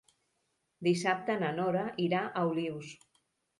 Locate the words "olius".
2.57-2.93